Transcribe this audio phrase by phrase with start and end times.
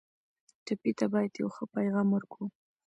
[0.65, 2.45] ټپي ته باید یو ښه پیغام ورکړو.